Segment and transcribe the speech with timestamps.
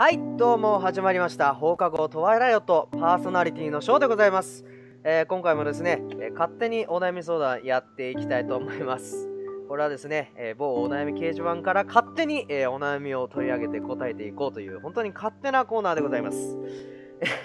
[0.00, 1.52] はい、どうも始まりました。
[1.52, 4.64] 放課後トワイライオットパーソナリティのショーでございます。
[5.04, 9.28] えー今回もですね、え勝手にお悩み相談やっていきたいと思います。
[9.68, 16.58] これはですね、えー某お悩み掲示板から勝手に、えーお悩みを取り上げて答えていこうという、本当に勝手なコーナーでございます。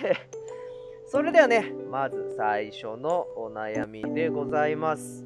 [1.08, 5.26] それではね、まず最初のお悩みでございます。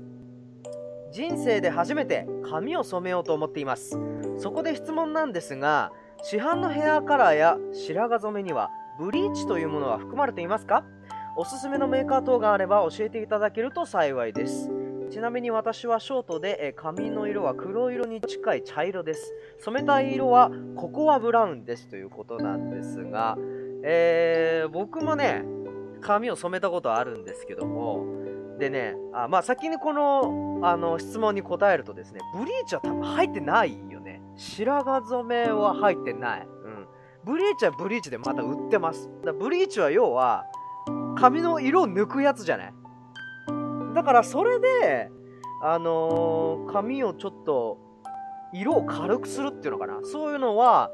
[1.11, 3.99] 人生で初めて髪を染めようと思っています。
[4.37, 5.91] そこで質問なんですが、
[6.21, 10.83] 市販のヘアカラーや白髪染めにはブリーチというものは含まれていますか？
[11.37, 14.69] おすすめのメーカー等があれば教えていただけると幸いです。
[15.09, 19.33] ちなみに私はショートで髪の色は黒色に近い茶色です。
[19.59, 23.37] 染めたい色はココアブラウンですということなんですが、
[23.83, 25.43] えー僕もね
[26.01, 28.05] 髪を染めたことあるんですけども
[28.59, 33.98] でねあまあ先にこのあの質問に答えるとですねブリーチは多分入ってないよ
[34.39, 36.47] 白髪染めは入ってない。
[36.47, 36.87] うん。
[37.25, 39.09] ブリーチはブリーチでまた売ってます。
[39.25, 40.45] だブリーチは要は
[41.17, 42.73] 髪の色を抜くやつじゃない。
[43.93, 45.11] だからそれで
[45.61, 47.77] あのー髪をちょっと
[48.53, 49.99] 色を軽くするっていうのかな。
[50.03, 50.89] そういうのは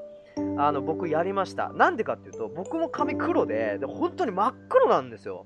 [0.58, 1.72] あの僕やりました。
[1.74, 5.46] なんでかっていうと僕も髪黒でで本当に真っ黒なんですよ。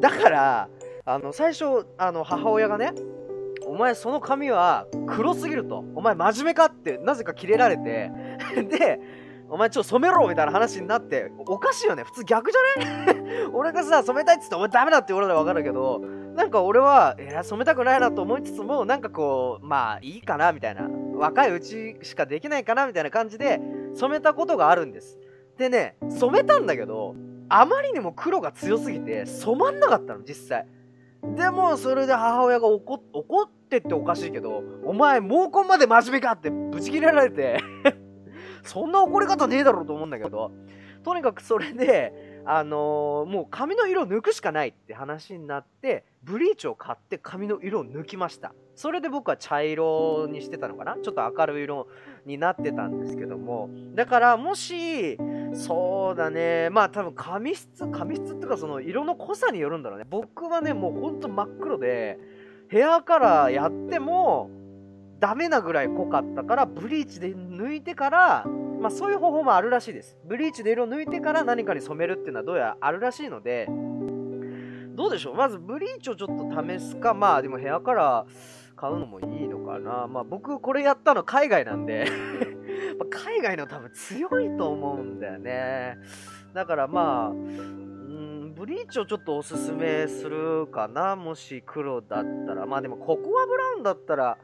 [0.00, 0.68] だから
[1.04, 2.92] あの最初あの母親がね
[3.76, 5.84] お前その髪は黒すぎると。
[5.94, 8.10] お前真面目かってなぜかキレられて。
[8.70, 8.98] で
[9.50, 11.30] お前ちょっと染めろみたいな話になって。
[11.46, 12.02] おかしいよね。
[12.02, 13.16] 普通逆じゃない
[13.52, 16.00] 俺がさ染めたいっつってお前ダメだって言われたら分かるけど。
[16.36, 23.58] なんか俺は、いや、染めたくないなと思いつつも、なんかこう、まあいいかなみたいな、若いうちしかできないかなみたいな感じで
[23.94, 25.18] 染めたことがあるんです。
[25.56, 27.14] でね、染めたんだけど、
[27.48, 30.66] あまりにも黒が強すぎて染まんなかったの、実際。
[31.22, 37.60] でも、それで母親が怒っ怒ってっておかしいけど、お前、毛根まで真面目かってブチ切れられて、
[38.62, 40.52] そんな怒り方ねえだろうと思うんだけど、
[41.02, 48.54] とにかくそれで、あのーもう髪の色を抜くしかないって話になってブリーチを買って髪の色を抜きました。
[48.74, 50.96] それで僕は茶色にしてたのかな？
[51.02, 51.88] ちょっと明るい色
[52.24, 53.68] になってたんですけども。
[53.94, 55.18] だからもし
[55.54, 56.70] そうだね。
[56.70, 60.06] まあ多分髪質髪質っていうかその色の濃さによるんだろうね。
[60.08, 62.18] 僕はねもうほんと真っ黒で
[62.68, 64.50] ヘアカラーやっても
[65.18, 68.46] ダメなぐらい濃かったからブリーチで抜いてから
[68.80, 70.16] まあそういう方法もあるらしいです。
[70.24, 73.66] ブリーチで色を抜いてから何かに染めるっていうのはどうやらあるらしいので、
[74.94, 75.34] どうでしょう？
[75.34, 80.06] まずブリーチをちょっと試すか、まあでもヘアカラー買うのもいいのかな。
[80.06, 82.06] まあ僕これやったの海外なんで
[83.10, 85.98] 海外の多分強いと思うんだよね。
[86.54, 87.32] だからまあ、
[88.58, 91.14] ブリーチをちょっとおすすめするかな。
[91.14, 92.64] もし黒だったら。
[92.64, 94.38] まあでもココアブラウンだったら、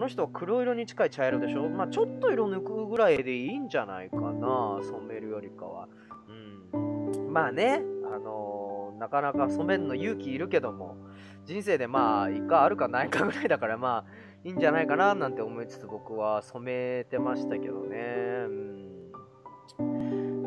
[0.00, 1.68] この人は黒色に近い茶色でしょ？
[1.68, 5.88] まあちょっと色抜くぐらいでいいんじゃないかな染めるよりかは。
[6.72, 7.30] うん。
[7.30, 10.96] まあね、あのーなかなか染めるの勇気いるけども、
[11.44, 14.10] 人生でまあ、一回あるかないかぐらいだからまあ、
[14.42, 17.98] いいんじゃないかななんて思いつつ僕は染めてましたけどね。
[18.46, 18.89] うん。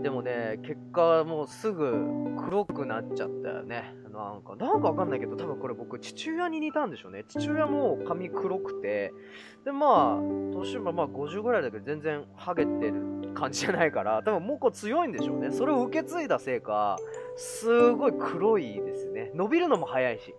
[0.03, 3.95] でもね、結果もうすぐ黒くなっちゃったよね。
[4.11, 7.23] なんか、なんかわかんないけど、多分これ僕、父親に似たんでしょうね。
[7.27, 9.13] 父親も髪黒くて、
[9.63, 10.21] で、まあ、
[10.53, 15.51] 年はまあ50ぐらいだけど、全然ハゲてる感じじゃないから、多分もうこう強いんでしょうね。
[15.51, 16.97] それを受け継いだせいか、
[17.37, 19.31] すごい黒いですね。
[19.33, 20.35] 伸びるのも早いし。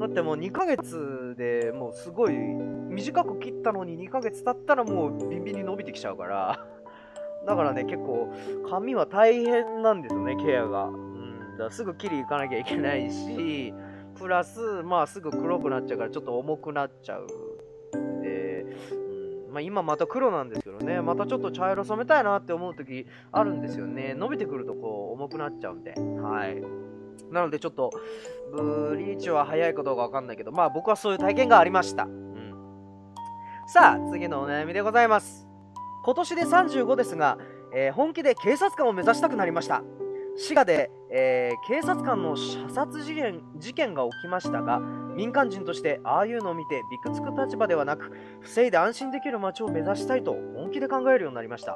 [0.00, 6.66] だってもう2ヶ月でもうすごい短く切ったのに2ヶ月経ったらもうビンビンに伸びてきちゃうから。
[7.46, 8.32] だからね、結構
[8.68, 10.84] 髪は大変なんですよね、ケアが。
[10.86, 13.72] うん、だすぐ切り行かなきゃいけないし、
[14.18, 17.26] プラス、まあすぐ黒くなっちゃうからちょっと重くなっちゃう
[18.22, 24.14] で、うん、まあ今また黒なんですけどね、またちょっと茶色染めたいなって思う時あるんですよね。
[24.14, 26.62] 伸びてくるとこう重くなっちゃうんで、はい。
[27.32, 27.90] なのでちょっと、
[28.52, 32.04] ブリーチは早いかどうかわかんないけど、まあ僕はそういう体験がありました。
[32.04, 32.54] うん。
[33.66, 35.47] さあ、次のお悩みでございます。
[36.08, 37.36] 今年で35ですが、
[37.70, 39.82] えー本気で警察官を目指したくなりました。
[40.38, 44.78] 滋賀で、えー警察官の射殺事件事件が起きましたが、
[45.14, 48.10] 民間人としてああいうのを見てびくつく立場ではなく、
[48.40, 51.72] 防いで安心できる街を目指したいと本気で考えるようになりました。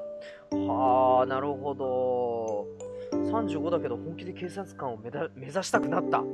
[0.50, 2.68] はあ、なるほど。
[3.12, 6.24] 35だけど本気で警察官を目目指したくなった。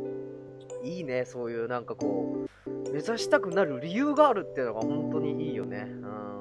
[0.84, 5.88] いいね、そういうなんかこう、目指したくなる理由があるっていうのが本当にいいよね。
[5.88, 6.37] うん。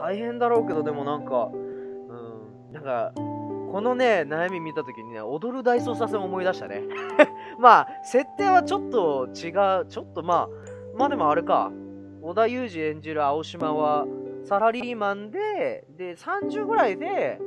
[0.00, 6.82] 大変だろうけど、でもなんか、うん、なんか、このね、悩み見たときにね、踊る大捜査線を思い出したね。
[7.60, 9.50] まあ、設定はちょっと違
[9.82, 10.48] う、ちょっとまあ、
[10.96, 11.70] まあでもあれか、
[12.22, 14.06] 織田裕二演じる青島は、
[14.42, 17.38] サラリーマンで、で、30ぐらいで、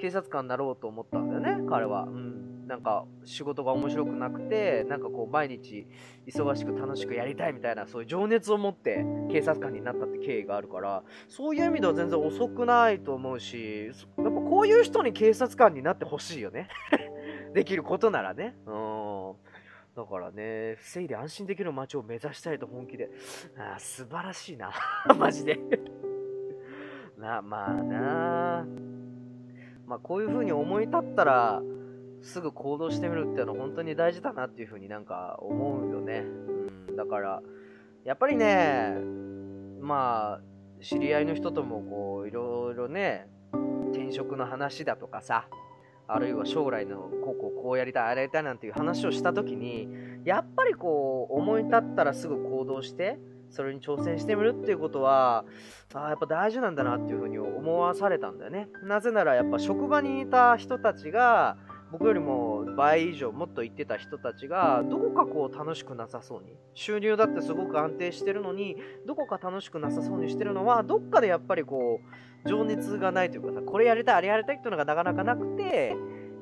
[0.00, 2.02] 警察官になろうと思ったんだよね、彼は。
[2.02, 2.29] うん。
[2.70, 5.88] なんか、仕事が面白くなくて、なんかこう、毎日、
[6.28, 16.68] 忙しく楽しくやりたいみたいな、そういう情熱を持って警察官になったって経緯があるから、そういう意味では全然遅くないと思うし、やっぱこういう人に警察官になってほしいよね。
[17.54, 18.56] できることならね。
[18.66, 19.34] うん。
[19.96, 23.10] だからね、防いで安心できる街を目指したいと本気で。
[23.58, 24.70] あ素晴らしいな。
[25.18, 25.58] マジで
[27.18, 28.64] な、まあな
[29.88, 31.60] まあこういう風に思い立ったら、
[32.22, 36.24] すぐ行動してみるっていうのは本当に大事だなっていう風になんか思うよね。
[36.88, 36.96] うん。
[36.96, 37.42] だから、
[38.04, 38.94] やっぱりね、
[39.80, 40.40] まあ、
[40.82, 43.28] 知り合いの人ともこう、いろいろね、
[43.92, 45.48] 転職の話だとかさ、
[46.12, 49.88] あるいは将来のこうこうこうやりたいあれやりたいなんていう話をした時に
[50.24, 55.44] やっぱりこう思い立ったらすぐ行動してそれに挑戦してみるっていうことは
[55.94, 61.56] あやっぱ大事なんだなっていうふうに思わされたんだよねなぜならやっぱ職場にいた人たちが
[61.92, 66.56] 僕よりも倍以上もっと行ってた人たちがどこかこう楽しくなさそうに。
[66.74, 68.76] 収入だってすごく安定してるのに
[69.06, 72.00] どこか楽しくなさそうにしてるのはどっかでやっぱりこ
[72.44, 75.96] う情熱がないというかさこれやりたいあれやりたいっていうのがなかなかなくて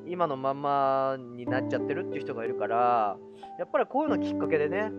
[0.07, 3.17] 今のままになっちゃってるっていう人がいるから
[3.57, 4.91] やっぱりこういうのきっかけでね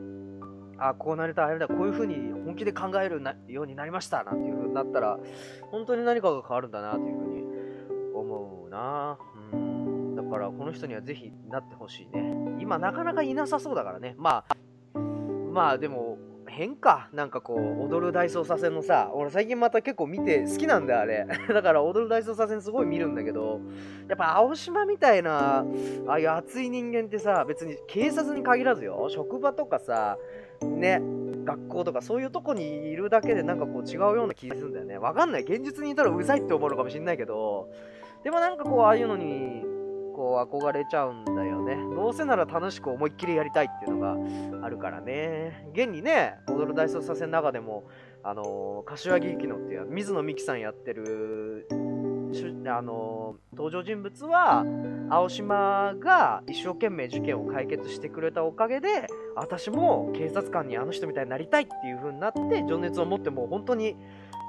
[0.78, 5.18] あこうなりたいあれだこういう風に本気で考えるようになりましたなんていう風になったら
[5.70, 7.44] 本当に何かが変わるんだなという風に
[8.14, 9.18] 思うな。
[9.20, 9.29] うん
[10.30, 12.34] からこの人にはぜひなってほしいね。
[12.60, 14.14] 今なかなかいなさそうだからね。
[14.16, 14.44] ま
[14.94, 14.98] あ、
[15.52, 16.18] まあでも
[16.50, 17.08] 変か。
[17.12, 21.26] なんかこう、踊る大捜査線のさ、俺最近また結構見て好きなんだよ、あれ。
[21.48, 23.60] だから踊る大捜査線すごい見るんだけど、
[24.08, 25.64] やっぱ青島みたいな、
[26.06, 30.18] ああいう熱い人間ってさ、別に警察に限らずよ、職場とかさ、
[30.62, 31.00] ね、
[31.44, 34.98] 学校とかそういうとこにいるだけでなんかこう違うような気がするんだよね。
[34.98, 35.42] わかんない。
[35.42, 37.68] 現実にいたらうざいって思うのかもしんないけど、
[38.24, 39.64] でもなんかこう、ああいうのに
[40.36, 41.76] 憧れちゃうんだよね。
[41.94, 44.16] どうせなら楽しく思いっきりやりたいっていうのが
[44.66, 45.68] あるからね。
[45.72, 47.84] 現にね、踊る大捜査線の中でも、
[48.22, 51.66] あの、柏木由紀乃っていう水野美紀さんやってる、
[52.66, 54.64] あの、登場人物は、
[55.08, 63.96] 青島が一生懸命事件を解決してくれたおかげで、私も警察官にあの人みたいになりたいっていう風になって、情熱を持ってもう本当に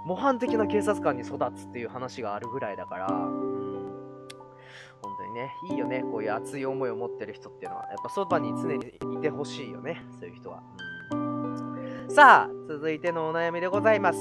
[0.05, 3.07] 模範的な警察官に育つっていう話があるぐらいだから、
[5.31, 7.87] にね、いいよね、こういう熱い思いを持ってる人っていうのは。
[7.89, 10.61] やっぱそばに常にいてほしいよね、そういう人は。
[11.11, 14.19] うん、さあ、続いてのお悩みでございます。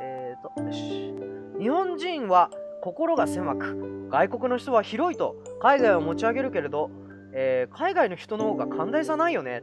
[0.00, 1.14] えーと、よし。
[1.58, 2.50] 日本人は
[2.82, 6.90] 心が狭く、外国の人は広いと海外を持ち上げるけれど、
[7.32, 9.62] えー、海外の人の方が寛大さないよね。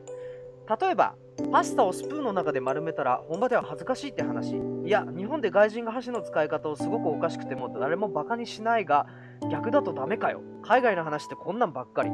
[0.80, 1.16] 例えば、
[1.52, 4.56] パスタをスプーンの中で丸めたら本場では恥ずかしいって話。
[4.86, 9.08] いや、日本で外人が箸の使い方をすごくおかしくても誰もバカにしないが、
[9.52, 10.42] 逆だとダメかよ。
[10.64, 12.10] 海外の話ってこんなんばっかり。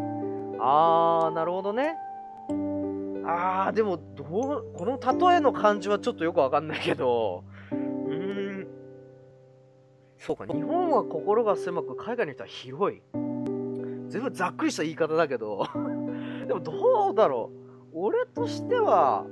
[0.60, 1.96] あー、なるほどね。
[3.26, 5.00] あー、でも、どう、この
[5.30, 8.68] 例えの感じはちょっとよくわかんないけど、うーん。
[10.18, 13.02] そうか、日本は心が狭く、海外の人は広い。
[14.10, 15.66] 全部ざっくりした言い方だけど、
[16.48, 17.52] でもどうだろ
[17.94, 18.00] う。
[18.00, 19.26] 俺としては、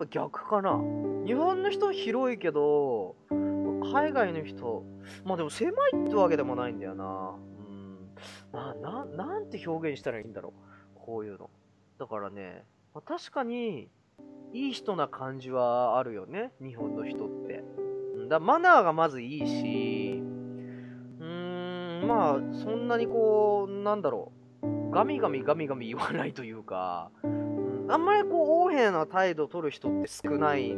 [0.00, 0.80] ぱ逆かな。
[1.26, 4.84] 日本の人広いけど、海外の人、
[5.24, 7.34] まあでも狭いってわけでもないんだよな。
[7.58, 8.14] うん。
[8.52, 10.54] な、な、なんて表現したらいいんだろ
[10.96, 10.98] う。
[10.98, 11.50] こういうの。
[11.98, 12.64] だからね、
[12.94, 13.90] まあ、確かに、
[14.52, 16.52] いい人な感じはあるよね。
[16.60, 17.62] 日本の人って。
[18.28, 24.90] だマナーがまずいいし、うーん、まあ、そんなにこう、なんだろう。
[24.90, 27.10] ガミガミガミガミ言わないというか、
[27.90, 30.76] あんまりこう、横柄な態度を取る人って少ない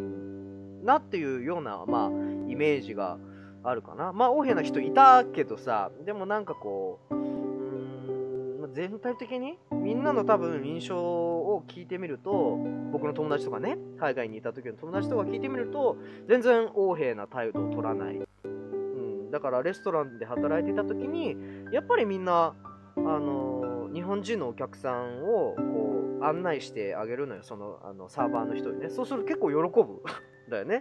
[0.83, 2.09] なっていうような、まあ、
[2.49, 3.19] イメージが
[3.63, 4.13] あるかな。
[4.13, 12.59] まあ、横柄な人いたけどさ、でもなんかこう、うん、全体的にみんなの多分印象を聞いてみると、
[12.93, 18.17] 僕の友達とかね、海外にいた時の友達とか聞いてみると、全然横柄な態度を取らない。
[18.45, 21.37] うん、だからレストランで働いていた時に、
[21.73, 22.55] やっぱりみんな、
[22.97, 25.92] あのー、日本人のお客さんをこう
[26.27, 28.91] 案内してあげるのよ、そのあのサーバーの人にね。
[28.91, 30.03] そうすると結構喜ぶ。
[30.51, 30.81] だよね。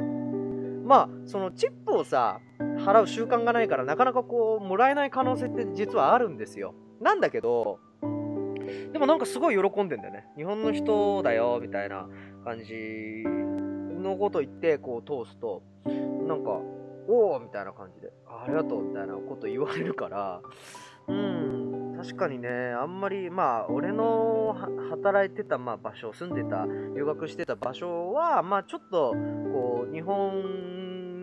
[0.84, 6.74] まあ、そのチップをさ、払う習慣がないから、なかなかこう、もらえない可能性って実はあるんですよ。
[7.00, 7.80] なんだけど、
[8.92, 10.28] でもなんかすごい喜んでんだよね。
[10.36, 12.10] 日本の人だよ、みたいな
[12.44, 13.24] 感じ
[14.02, 15.62] のこと言って、こう通すと、
[16.28, 16.60] なんか、
[17.08, 20.42] おおみたいな感じで、ありがとうみたいなこと言われるから、
[21.08, 21.71] うん、
[22.04, 24.56] 確かにね、あんまり、まあ、俺の
[24.90, 26.66] 働いてた、まあ、場所、住んでた、
[26.96, 30.72] 留学してた場所は、まあ、ちょっと、こう、日本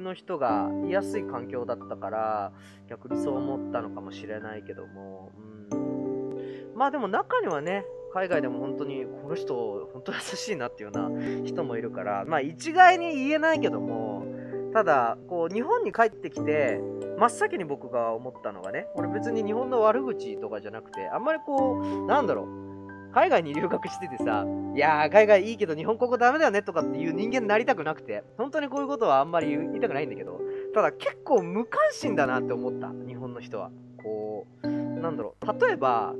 [0.09, 2.53] の人が居やすい環境だったから
[2.89, 5.33] 逆にそう思ったのかもしれないけども、
[5.71, 14.25] うん、まあでも中にはね海外でも本当にこの人本当優しいなっていうような人もいるからまあ一概に言えないけども
[14.73, 16.81] ただこう日本に帰ってきて
[17.19, 22.69] 真っ先に僕が思ったのがね俺別に日本の悪口とかじゃなくてあんまりこうなんだろう
[23.13, 24.45] 海外に留学しててさ、
[24.75, 30.41] いやー、海外いいけど日本ここダメだよねとかっていう人間になりたくなくて、本当にこういうことはあんまり言いたくないんだけど、
[30.75, 33.71] ただ結構無関心だなって思った、日本の人は。
[33.97, 36.15] こう、なんだろう、例えば、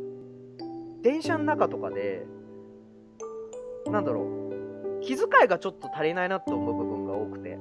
[1.03, 2.27] 電車の中とかで、
[3.87, 7.59] なんだろう、気遣いがちょっと足りないなって思う部分が多くて、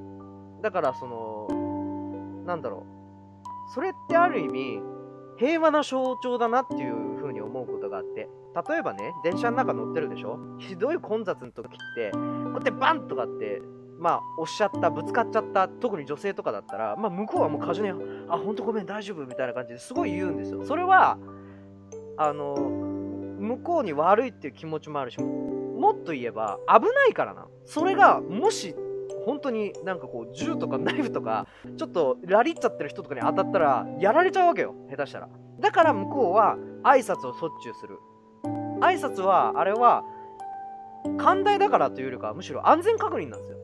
[0.62, 4.82] だからその、なんだろう、それってある意味、
[5.36, 8.28] 平和な象徴だなっていう風に思うことがあって、
[8.68, 10.38] 例えばね、電車の中乗ってるでしょ？
[10.58, 13.62] ひどい混雑の時って、こうやってバンとかって、
[14.00, 17.90] まあ、押しちゃった、ぶつかっちゃった、特に女性とかだったら、まあ、向こうはもう過剰に、
[18.28, 20.64] あ、ほんとごめん、大丈夫みたいな感じですごい言うんですよ。
[20.64, 21.18] それは、
[22.16, 27.46] あの、向こうに悪いっていう気持ちもあるし、もっと言えば、危ないからな。
[27.64, 28.74] それが、もし、
[29.28, 35.28] 本当になんかこう銃とかナイフとかちょっとラリっちゃってる人とかに当たったらやられちゃうわけよ下手したら
[35.60, 37.98] だから向こうは挨拶をしょっちゅうする
[38.80, 40.04] 挨拶は、あれは、
[41.18, 43.58] 寛大だからというよりかむしろ安全確認なんですよ。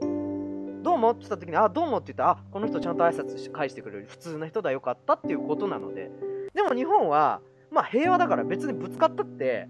[0.83, 6.11] どうもって言った時に、あ、どうもって言って、あ、この人ちゃんと挨拶し返してくれる普通の人だよかったっていうことなので。
[6.53, 7.41] でも日本は、
[7.71, 9.69] まあ平和だから別にぶつかったって、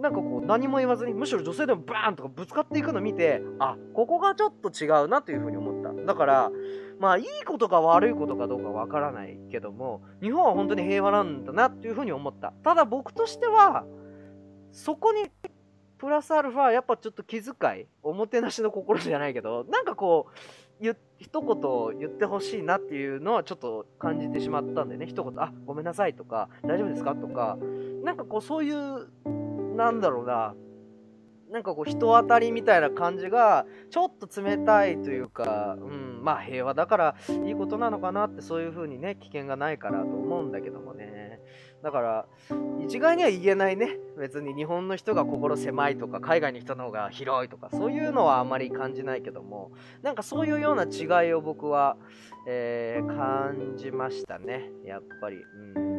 [0.00, 5.92] なんかこう何も言わずに、むしろ女性でもバーンとかぶつかっていくのを見て、あ、ここがちょっと違うなというふうに思った。
[5.92, 6.52] だから、
[6.98, 12.52] まあいいことか悪いことかどうかわからないけども、日本は本当に平和なんだなっていうふうに思った。
[12.62, 13.84] ただ僕としては、
[14.70, 15.30] そこに
[15.98, 20.86] プラスアルファやっぱちょっと気遣いおもてなしの心じゃないけどなんかこう
[21.18, 27.58] 一言言ってほしいなっていうのはちょっと感じてしまったんでね一言「あごめんなさい」とか「大丈夫ですか?」とか
[28.04, 29.08] なんかこうそういう
[29.78, 30.54] なんだろうな。
[31.52, 37.14] なんかこう人当たりみたいな感じがちょっと冷たいというか、うん、まあ平和だから
[37.46, 41.40] いいことなのかなってそういう風にね危険がないからと思うんだけどもね。
[41.82, 42.26] だから
[42.84, 43.96] 一概には言えないね。
[44.18, 49.70] 別に日本の人が心狭いとか海外の人の方が広いとかそういうのはあんまり感じないけども。
[50.02, 51.96] なんかそういうような違いを僕は、
[52.48, 54.70] えー、感じましたね。
[54.84, 55.36] やっぱり。
[55.76, 55.97] うん。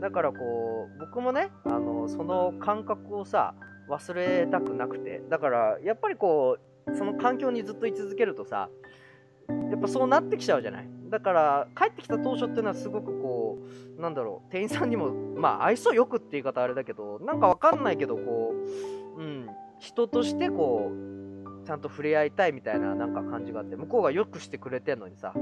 [0.00, 3.54] だからこう僕もねあのその感覚をさ
[3.88, 5.22] 忘れたくなくて。
[5.28, 8.68] だからやっぱりこうその環境にずっと居続けるとさ
[9.48, 10.88] やっぱそうなってきちゃうじゃない？
[11.08, 13.58] だから帰ってきた当初っていうのはすごくこ
[13.98, 18.54] うなんだろう店員さんにもまあ愛想よくって言い方あれだけどなんかわかんないけどこ
[19.16, 19.48] ううん
[19.80, 25.32] 人としてこうちゃんと触れ合いたいみたいななんか感じがあって向こうがよくしてくれてんのにさ。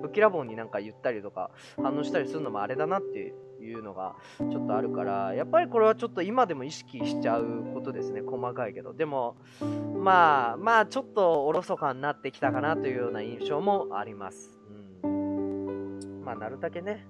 [0.00, 8.92] ぶきらぼうになんか言ったりとか反応したりするのもあれだなっていうのがちょっとあるからやっぱりこれはちょっと今でも意識しちゃうことですね細かいけど。
[8.92, 14.58] でもまあまあちょっとおろそかになってきたかなというような印象もあります。
[15.02, 16.22] うん。
[16.24, 17.06] まあなるだけね。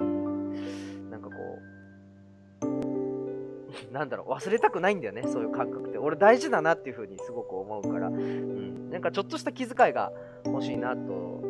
[0.00, 1.10] うん。
[1.10, 1.74] なんかこう
[3.92, 5.98] なんだろう忘れたくないんだよねそういう感覚って。
[5.98, 10.12] 俺大事だなっていう風にすごく思うから、うん、なんかちょっとした気遣いが
[10.44, 11.42] 欲しいなと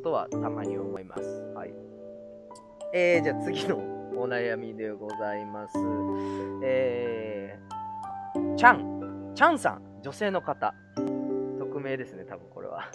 [0.00, 1.22] ことはたまに思います。
[1.54, 1.74] はい。
[2.94, 3.76] えー、じゃあ次の
[4.16, 5.74] お悩みでございます。
[6.64, 10.74] えー、チャン、チャンさん、女性の方。
[11.58, 12.90] 匿名ですね、多分これは。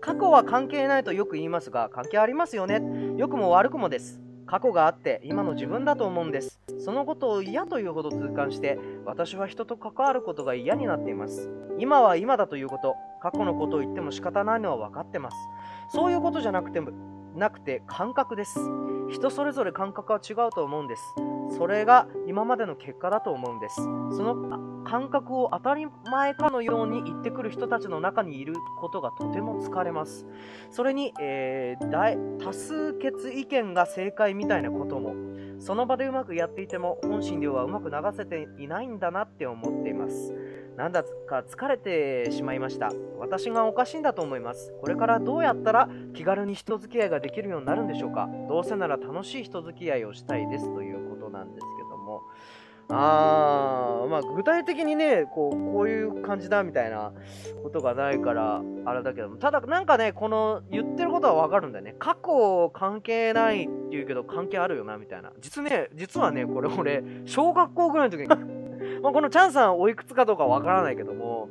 [0.00, 2.82] 過去は関係ないとよく言いますが、関係ありますよね。
[3.16, 4.20] 良くも悪くもです。
[4.50, 15.36] 過去があって今の自分だと思うんですそのことを嫌というほど痛感して私は人と関わることが嫌になっています今は今だということ過去のことを言っても仕方ないのは分かってます
[15.90, 16.80] そういうことじゃなくて
[17.34, 18.58] なくて感覚です。
[19.10, 21.02] 人それぞれ感覚は違うと思うんです。
[21.56, 23.76] それが今までの結果だと思うんです。
[23.76, 23.82] そ
[24.22, 30.26] の感覚を当たり前かのように言ってくる人たちの中にいることがとても疲れます。
[30.70, 35.14] それに、えー、大多数決意見が正解みたいなことも
[35.58, 40.34] その場でうまくやっていても本心ではうまく流せていないんだなって思っています。
[40.80, 42.90] なんだか疲れてしまいました。
[43.18, 44.72] 私がおかしいんだと思います。
[44.80, 48.30] これからどうやったら気軽に人付き合いができるようになるんでしょうか。
[48.48, 52.22] どうせなら楽しい人付き合いをしたいですということなんですけども。
[52.88, 57.12] あー、まあ、具体的にねこうこういう感じだみたいな
[57.62, 59.36] ことがないからあれだけども。
[59.36, 61.94] ただなんかねこの言ってることはわかるんだよね。
[61.98, 65.30] 過去関係ないって言うけど関係あるよなみたいな。
[65.40, 68.59] 実ね実はねこれ俺小学校ぐらいの時に
[69.02, 71.48] まあこのチャンさんおいくつかどうかわからないけども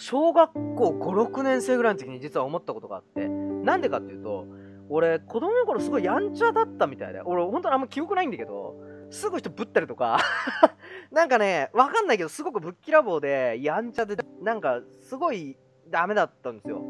[0.00, 4.46] 小学校5、6年生ぐらいの時に実は思ったことがあって、なんでかっていうと、
[4.88, 8.76] 俺、子供の頃すごいやんちゃだったみたいで、俺、本当にあんま記憶ないんだけど、
[9.10, 10.18] すぐ人ぶったりとか
[11.12, 15.58] なんかね、わかんないけど、すごくぶっきらぼうで、やんちゃで、なんか、すごい
[15.88, 16.82] ダメだったんですよ。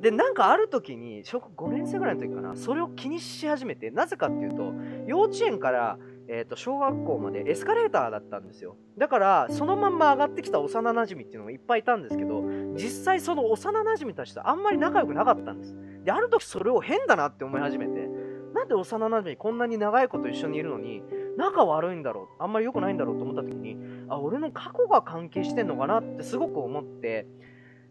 [0.00, 4.72] で、なんかある時に、小学5年生ぐらいの時かな、それを気にし始めて、なぜかっていうと、
[5.06, 5.98] 幼稚園から、
[6.32, 8.76] えー、と小学校までエスカレーターだったんですよ。
[8.96, 12.42] だからそのまんま上がってきた幼なじみっていうのがいっぱいいたんですけど
[12.76, 15.74] 実際その幼なじみたちとあんまり仲良くなかったんです。
[16.04, 18.08] である時それを変だなって思い始めて
[18.54, 21.02] なんで幼なじみこんなに長いこと一緒にいるのに
[21.36, 23.76] 仲悪いんだろうあんまり良くないんだろうと思った時に
[24.08, 27.26] あ俺の過去が関係してんのかなってすごく思って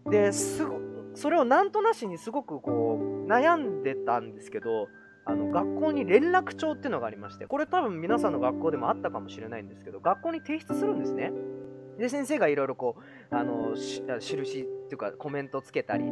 [0.09, 0.65] です
[1.13, 4.87] それをなんとなしにすごくこう悩んでたんですけど
[5.25, 11.31] あの学校に連絡帳っていうのがありましてこれ多分皆さんの学校でもあったかもしれないんですけど学校に提出するんですね。
[11.97, 12.95] で先生がいろいろこ
[13.29, 16.05] うあのし印っていうかコメントつけたり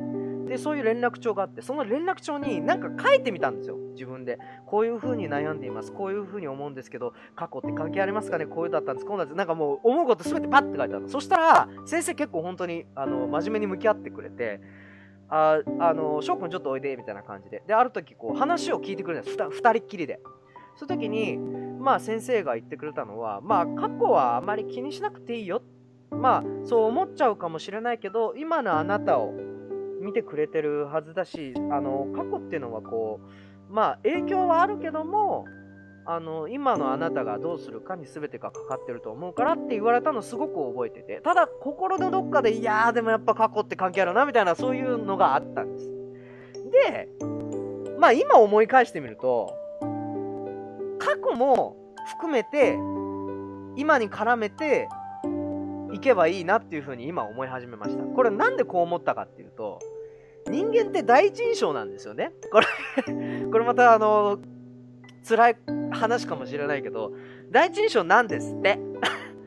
[0.46, 3.78] でそういう連絡帳があってその連絡帳に何か書いてみたんですよ。
[3.94, 4.38] 自分で。
[4.66, 5.94] こういう風に悩んでいます。
[5.94, 8.46] こういう風に思うんですけど過去って関係ありますかね？
[8.46, 9.06] こういうだったんです。
[9.06, 9.38] こうなんです。
[9.38, 14.60] なんかもう思うこと全てパッて書いてあるそしたら先生結構本当にあの真面目に向き合ってくれて
[15.30, 17.64] あ、あの、翔くんちょっとおいで、みたいな感じで。
[17.68, 19.38] で、ある時、こう、話を聞いてくれるんです。
[19.38, 20.20] 二人っきりで。
[20.76, 25.62] その時に、まあ、先生が言ってくれたのは、まあ、過去はあまり気にしなくていいよ。
[26.12, 29.34] まあ、そう思っちゃうかもしれないけど、今のあなたを
[30.02, 33.20] 見てくれてるはずだし、あの、過去っていうのはこ
[33.70, 35.46] う、まあ、影響はあるけども、
[36.10, 45.92] あの今のあなたがどうするかに全てがかかってると思うからって言われたのすごく覚えててただ心のどっかでいやーでもやっぱ過去って関係あるなみたいなそういうのがあったんです。
[46.72, 47.10] で
[48.00, 49.54] まあ今思い返してみると
[50.98, 51.76] 過去も
[52.12, 52.76] 含めて
[53.76, 54.88] 今に絡めて
[55.92, 58.04] いけばいいなっていうふうに今思い始めました。
[58.04, 59.80] これなんでこう思ったかっていうと
[60.48, 62.32] 人間って第一印象なんですよね。
[62.50, 62.66] これ
[63.52, 64.40] これまたあの
[65.28, 65.58] 辛い
[65.92, 67.12] 話かもしれないけど、
[67.52, 68.80] 第一印象なんですって。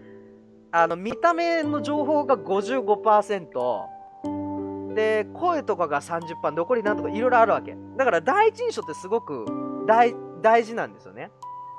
[0.72, 7.76] あの、見た目の情報が55%、で、声とかが30%、残りなんとかいろいろあるわけ。
[7.96, 9.46] だから第一印象ってすごく
[9.86, 11.30] 大大事なんですよね。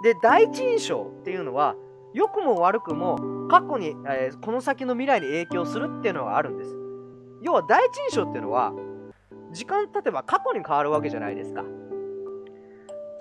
[0.03, 1.75] で、第一印象っていうのは、
[2.13, 6.75] 良くも悪くも過去に、えー、この先の未来に影響するっていうのがあるんです。
[7.41, 8.73] 要は第一印象っていうのは、
[9.51, 11.63] 時間経てば過去に変わるわけじゃないですか。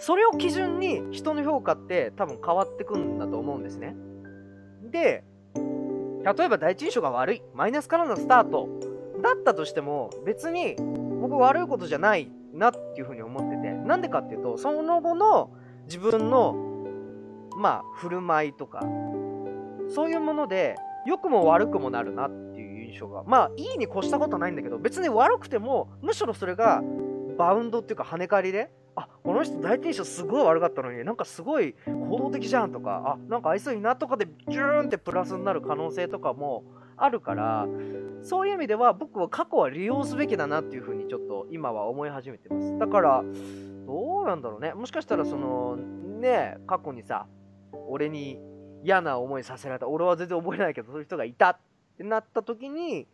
[0.00, 3.94] それを基準に人の評価って多分変わってくんだと思うんですね。
[4.90, 8.68] で、例えば第一印象が悪い、マイナスからのスタート
[9.22, 10.76] だったとしても別に
[11.20, 15.50] 僕悪いことじゃないなっていうふうに思ってて、なんでかっていうと、その後の
[15.84, 16.56] 自分の
[17.56, 18.80] まあ振る舞いとか、
[19.94, 26.82] そういうもので良くも悪くもなるなっていう印象が、まあいいに越したことないんだけど、別に悪くてもむしろそれが
[27.36, 28.70] バウンドっていうか跳ね返りで
[29.22, 36.64] この人第一印象すごい悪かったのになんかすごい行動的じゃんとかあなんか愛想いいなとかでジューンってプラスになる可能性とかも
[36.96, 37.66] あるから
[38.22, 42.78] そういう意味では僕は過去は利用すべきだなっていうふうにちょっと今は思い始めてます。
[42.78, 43.24] だから
[43.87, 44.74] どうなんだろうね。
[44.74, 47.26] もしかしたらそのね過去にさ
[47.88, 48.38] 俺に
[48.83, 49.88] 嫌な思いさせられた。
[49.88, 51.59] 俺は全然覚えないけどそういう人がいたっ
[51.96, 53.06] てなった時に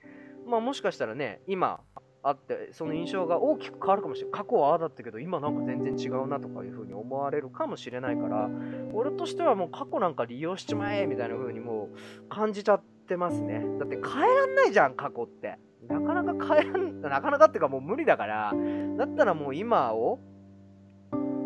[0.47, 1.81] まあもしかしたらね今
[2.29, 4.41] あってその印象が大きく変わるかもしれない。
[4.41, 8.51] 過去はああだったけど今なんか全然違うなとかいう風に思われるかもしれないから
[8.93, 13.65] 俺としてはもう過去なんか利用しちまえみたいな風にもう感じちゃってますね。
[13.79, 15.59] だって変えらんないじゃん過去って。
[15.89, 18.53] なかなか変えらん なかなかっていうかもう無理だから。
[18.97, 20.19] だったらもう今を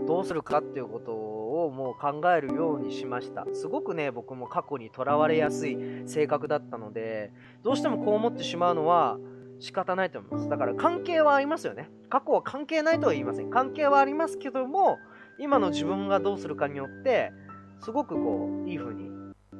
[0.06, 3.46] どうするかっていうことをもう考えるようにしました。
[3.52, 9.18] すごくね僕も過去にとらわれやすい性格だったのでどうしてもこう思ってしまうのは
[9.60, 10.48] 仕方ないと思います。
[10.48, 11.90] だから関係はありますよね。
[12.08, 13.50] 過去は関係ないとは言いません。
[13.50, 14.98] 関係はありますけども、
[15.38, 17.32] 今の自分がどうするかによって、
[17.80, 19.10] すごくこう、いい風に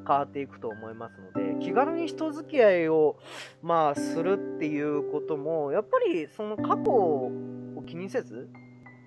[0.06, 3.16] 変わっていくと思いますので、気軽に人付き合いを、
[3.62, 7.30] まあ、するっていうことも、やっぱりその過去を
[7.86, 8.48] 気にせず、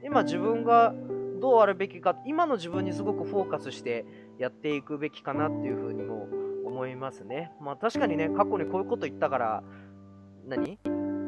[0.04, 0.94] 今自分が
[1.40, 4.06] どうあるべきか、今の自分にすごくフォーカスして
[4.38, 6.28] やっていくべきかなっていう風にも
[6.66, 7.52] 思いますね。
[7.62, 9.64] まあ確かにね、過去にこういうこと言ったから、
[10.48, 10.80] 何？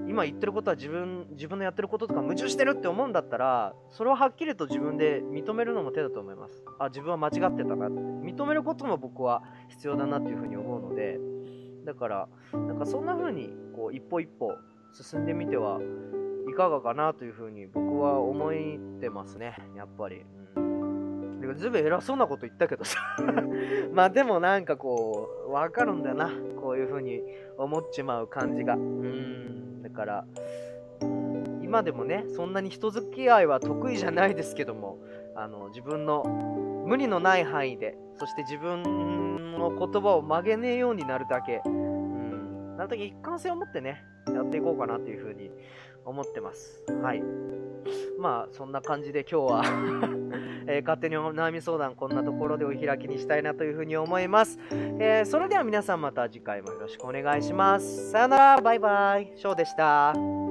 [0.08, 6.64] 今言ってることは自分自分のやってることとか矛盾してるって思うんだったらそれをはっきりと自分で認めるのも手だと思います。
[6.80, 7.88] あ自分は間違ってたな。
[7.88, 11.20] って認めることも僕は必要だなっていうふうに思うので。
[11.86, 14.56] だからなんかそんな風にこう一歩一歩
[14.92, 15.80] 進んでみては
[16.50, 18.52] いかがかなというふうに僕は思っ
[19.00, 19.56] てますね。
[19.76, 20.45] やっぱり、うん、
[21.46, 23.00] てかずいぶん偉そうなこと言ったけどさ。
[23.94, 26.32] まあでもなんかこうわかるんだよな。
[26.62, 27.22] こういう風に
[27.58, 28.76] 思っちまう感じが。
[28.76, 29.82] うん。
[29.84, 30.26] だから
[31.62, 35.00] 今でもねそんなに人付き合いは得意じゃないですけども
[35.36, 36.24] あの自分の
[36.88, 41.62] 無理のない範囲でそして自分の言葉を曲げねえようになるだけ。
[41.66, 42.78] うん。
[42.78, 44.04] なるだけ一貫性を持ってね
[44.34, 45.52] やっていこうかなという風に
[46.04, 46.84] 思ってます。
[47.02, 47.65] はい
[48.20, 49.64] まあそんな感じで今日は
[50.68, 58.12] えー、勝手にお悩み相談こんなところでお開きにしたいなというふうに思います、えー、それでは皆さんまた次回もよろしくお願いします。
[58.12, 58.62] さよなら。
[58.62, 59.32] バイバイ。
[59.36, 60.45] ショーでした。